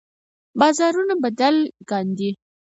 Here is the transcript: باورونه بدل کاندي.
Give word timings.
باورونه 0.59 1.13
بدل 1.23 1.55
کاندي. 1.89 2.29